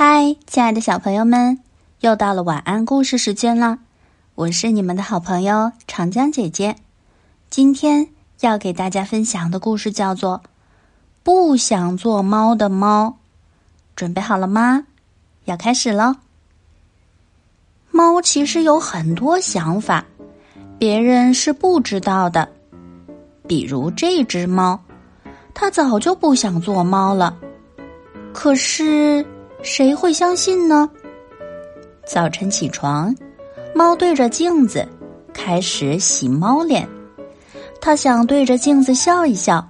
[0.00, 1.58] 嗨，亲爱的小朋友们，
[2.02, 3.80] 又到了晚安故事时间了。
[4.36, 6.76] 我是你们的好朋友长江姐姐。
[7.50, 8.06] 今天
[8.38, 10.40] 要给大家分享的故事叫做
[11.24, 13.08] 《不想做猫的猫》。
[13.96, 14.86] 准备好了吗？
[15.46, 16.14] 要开始喽！
[17.90, 20.04] 猫其实有很多想法，
[20.78, 22.48] 别人是不知道的。
[23.48, 24.78] 比如这只猫，
[25.52, 27.36] 它早就不想做猫了。
[28.32, 29.26] 可是。
[29.62, 30.88] 谁会相信呢？
[32.06, 33.14] 早晨起床，
[33.74, 34.86] 猫对着镜子
[35.34, 36.88] 开始洗猫脸。
[37.80, 39.66] 它想对着镜子笑一笑，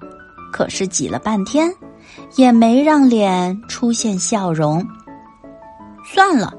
[0.53, 1.73] 可是挤了半天，
[2.37, 4.87] 也没让脸出现笑容。
[6.05, 6.55] 算了，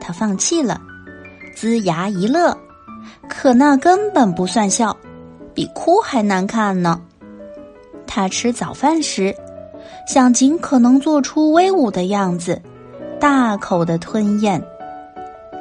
[0.00, 0.80] 它放弃了，
[1.54, 2.56] 龇牙一乐。
[3.28, 4.96] 可那根本不算笑，
[5.52, 7.00] 比哭还难看呢。
[8.06, 9.34] 它吃早饭时。
[10.06, 12.60] 想尽可能做出威武的样子，
[13.20, 14.62] 大口的吞咽。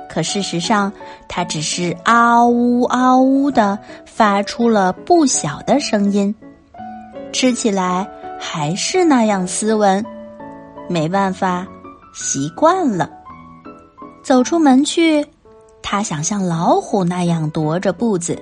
[0.10, 0.92] 可事实上，
[1.30, 6.34] 它只是嗷呜嗷呜的发出了不小的声音，
[7.32, 8.06] 吃起来
[8.38, 10.06] 还是那样斯文。
[10.90, 11.66] 没办法，
[12.14, 13.10] 习惯了。
[14.22, 15.26] 走出门去，
[15.82, 18.38] 他想像老虎那样踱着步子，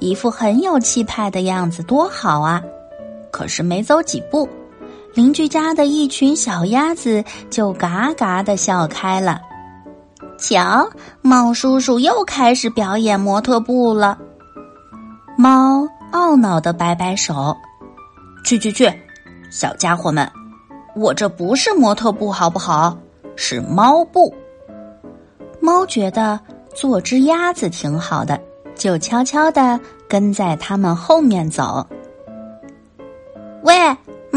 [0.00, 2.60] 一副很有气派的样子，多好啊！
[3.30, 4.48] 可是没走几步。
[5.14, 9.40] 邻居家的一群小鸭子就嘎嘎的笑开了。
[10.36, 10.88] 瞧，
[11.22, 14.18] 猫叔叔又开始表演模特步了。
[15.38, 17.56] 猫懊恼的摆摆手
[18.44, 18.92] ：“去去去，
[19.50, 20.28] 小家伙们，
[20.96, 22.96] 我这不是模特步，好不好？
[23.36, 24.34] 是猫步。”
[25.62, 26.38] 猫觉得
[26.74, 28.38] 做只鸭子挺好的，
[28.74, 29.78] 就悄悄的
[30.08, 31.86] 跟在他们后面走。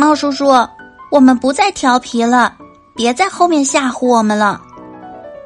[0.08, 0.46] 猫叔叔，
[1.12, 2.56] 我们不再调皮了，
[2.96, 4.62] 别在后面吓唬我们了。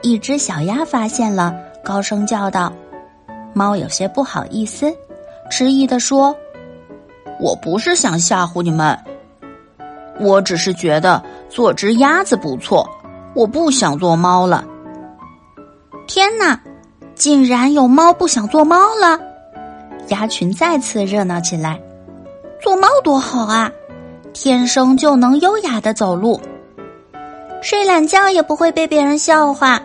[0.03, 1.51] 一只小鸭发现了，
[1.83, 2.71] 高声叫道
[3.55, 4.95] ：“猫有些不好意思，
[5.49, 6.35] 迟疑的说
[7.41, 8.95] ：‘我不是想吓唬你们，
[10.19, 11.19] 我只是觉得
[11.49, 12.87] 做只鸭子不错，
[13.33, 14.63] 我不想做猫了。’
[16.05, 16.61] 天哪，
[17.15, 19.19] 竟然有猫不想做猫了！
[20.09, 21.81] 鸭群再次热闹起来。
[22.61, 23.71] 做猫多好啊！”
[24.33, 26.39] 天生就能优雅的走路，
[27.61, 29.81] 睡懒觉也不会被别人笑话，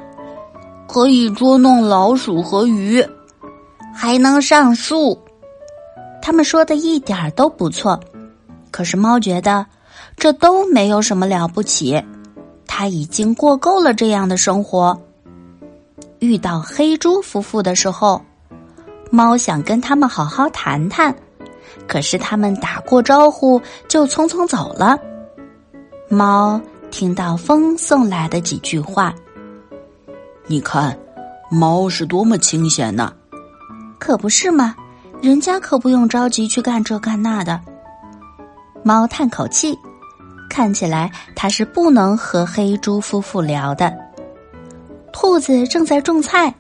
[0.87, 3.05] 可以捉弄老鼠和鱼，
[3.95, 5.19] 还能上树。
[6.23, 7.99] 他们说的一点儿都不错，
[8.71, 9.67] 可是猫觉得
[10.17, 12.03] 这都没有什么了不起，
[12.67, 14.99] 它已经过够了这样的生活。
[16.19, 18.21] 遇到黑猪夫妇的时候，
[19.11, 21.15] 猫想跟他们好好谈谈。
[21.87, 24.98] 可是他们打过招呼就匆匆走了。
[26.09, 26.60] 猫
[26.91, 29.14] 听到风送来的几句话，
[30.47, 30.97] 你看，
[31.50, 33.12] 猫是多么清闲呐！
[33.98, 34.75] 可不是嘛，
[35.20, 37.60] 人家可不用着急去干这干那的。
[38.84, 39.76] 猫叹口气，
[40.48, 43.92] 看起来它是不能和黑猪夫妇聊的。
[45.12, 46.54] 兔子正在种菜，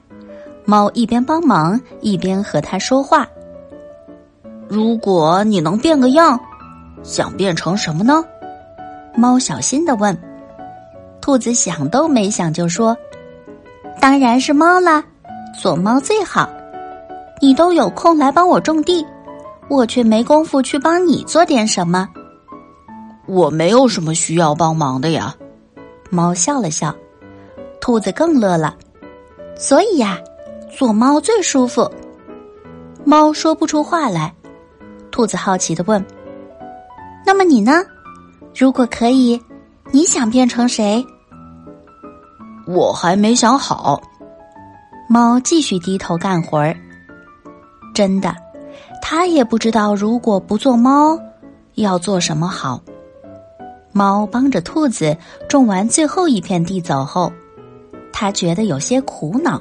[0.64, 3.26] 猫一边帮忙一边和它说话。
[4.68, 6.38] 如果你能变个样，
[7.02, 8.24] 想变成什么呢？
[9.14, 10.16] 猫小心的问。
[11.20, 12.96] 兔子想都没想就说
[14.00, 15.02] ：“当然是猫啦，
[15.60, 16.48] 做猫最好。
[17.40, 19.04] 你都有空来帮我种地，
[19.68, 22.08] 我却没工夫去帮你做点什么。
[23.26, 25.34] 我没有什么需要帮忙的呀。”
[26.10, 26.94] 猫笑了笑。
[27.80, 28.76] 兔子更乐了。
[29.56, 30.18] 所以呀，
[30.76, 31.90] 做猫最舒服。
[33.04, 34.34] 猫说不出话来。
[35.16, 36.04] 兔子好奇的问
[37.24, 37.82] ：“那么你呢？
[38.54, 39.40] 如果可以，
[39.90, 41.02] 你想变成谁？”
[42.68, 43.98] 我还没想好。
[45.08, 46.76] 猫继续低头干活儿。
[47.94, 48.36] 真的，
[49.00, 51.18] 它也不知道如果不做猫，
[51.76, 52.78] 要做什么好。
[53.92, 55.16] 猫帮着兔子
[55.48, 57.32] 种完最后一片地走后，
[58.12, 59.58] 它觉得有些苦恼。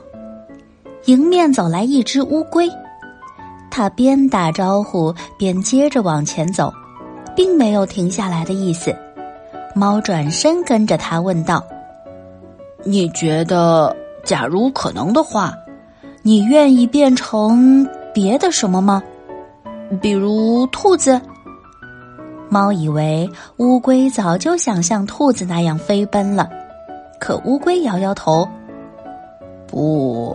[1.05, 2.69] 迎面走来一只乌龟。
[3.75, 6.73] 他边打招呼边接着往前走，
[7.35, 8.95] 并没有停下来的意思。
[9.73, 11.61] 猫转身跟着他问道
[12.85, 13.93] ：“你觉得，
[14.23, 15.53] 假如可能的话，
[16.21, 19.03] 你愿意变成别的什么吗？
[20.01, 21.19] 比如兔子？”
[22.47, 26.49] 猫以为乌龟早就想像兔子那样飞奔了，
[27.19, 28.47] 可乌龟摇摇头
[29.67, 30.33] ：“不。”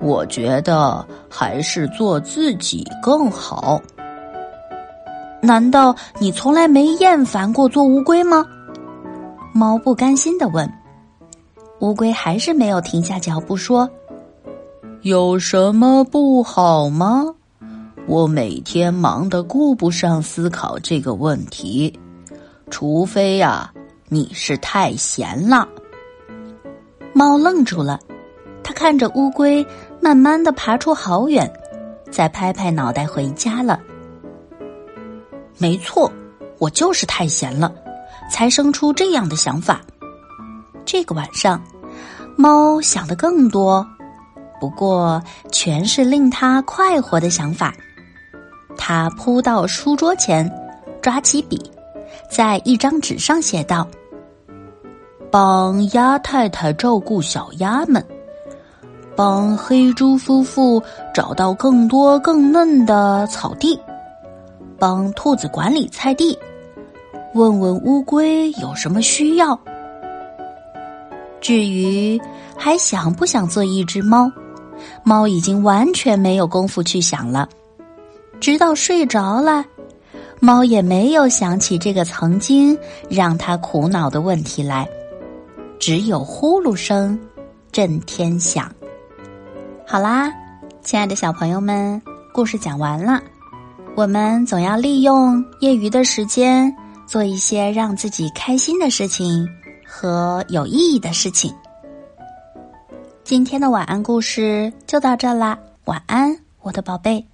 [0.00, 3.80] 我觉得还是做自己更好。
[5.42, 8.44] 难道你从来没厌烦过做乌龟吗？
[9.52, 10.70] 猫不甘心的问。
[11.80, 13.88] 乌龟还是没有停下脚步，说
[15.02, 17.24] ：“有什么不好吗？
[18.06, 21.98] 我每天忙得顾不上思考这个问题，
[22.70, 23.72] 除非呀，
[24.08, 25.66] 你是太闲了。”
[27.14, 27.98] 猫愣住了，
[28.62, 29.66] 它看着乌龟
[30.00, 31.50] 慢慢的爬出好远，
[32.10, 33.78] 再拍拍脑袋回家了。
[35.58, 36.10] 没错，
[36.58, 37.72] 我就是太闲了，
[38.30, 39.80] 才生出这样的想法。
[40.86, 41.62] 这个晚上，
[42.36, 43.86] 猫想的更多，
[44.58, 47.74] 不过全是令它快活的想法。
[48.78, 50.50] 它扑到书桌前，
[51.02, 51.70] 抓起笔，
[52.30, 53.86] 在一张纸上写道
[55.30, 58.04] ：“帮鸭太太照顾小鸭们，
[59.22, 60.82] 帮黑猪夫妇
[61.12, 63.78] 找到更多更嫩的草地，
[64.78, 66.38] 帮兔子管理菜地，
[67.34, 69.60] 问问乌龟有什么需要。”
[71.38, 72.18] 至于
[72.56, 74.32] 还想不想做一只猫，
[75.02, 77.46] 猫已经完全没有功夫去想了。
[78.40, 79.62] 直到睡着了，
[80.40, 82.74] 猫也没有想起这个曾经
[83.10, 84.88] 让它苦恼的问题来，
[85.78, 87.20] 只有呼噜声
[87.70, 88.72] 震天响。
[89.90, 90.32] 好啦，
[90.82, 92.00] 亲爱的小朋友们，
[92.32, 93.20] 故事讲完了。
[93.96, 96.72] 我们总要利用业余的时间
[97.08, 99.44] 做一些让自己开心的事情。
[99.84, 101.52] 和有意义的事情。
[103.24, 107.26] 今天的晚安故事就到这啦，晚安，我的宝贝。